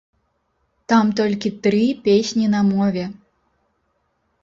[0.93, 3.05] Там толькі тры песні на мове.